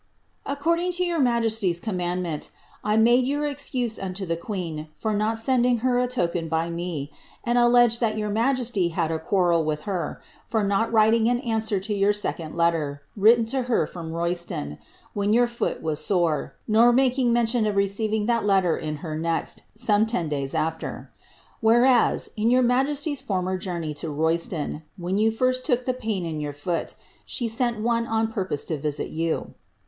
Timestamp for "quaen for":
4.35-5.13